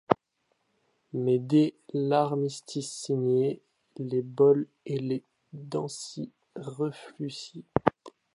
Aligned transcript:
Mais 1.13 1.37
dès 1.37 1.75
l'Armistice 1.93 2.91
signé, 2.91 3.61
les 3.97 4.23
bals 4.23 4.65
et 4.87 4.97
les 4.97 5.23
dancings 5.53 6.31
refleurissent. 6.55 7.59